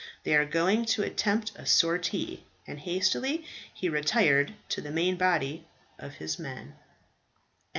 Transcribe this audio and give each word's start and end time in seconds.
"They 0.23 0.33
are 0.33 0.47
going 0.47 0.85
to 0.85 1.03
attempt 1.03 1.51
a 1.55 1.67
sortie." 1.67 2.43
And 2.65 2.79
hastily 2.79 3.45
he 3.71 3.87
retired 3.87 4.55
to 4.69 4.81
the 4.81 4.89
main 4.89 5.15
body 5.15 5.67
of 5.99 6.15
his 6.15 6.39
men. 6.39 6.73